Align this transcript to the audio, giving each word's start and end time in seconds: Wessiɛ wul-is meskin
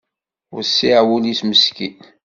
Wessiɛ 0.55 0.99
wul-is 1.07 1.39
meskin 1.49 1.95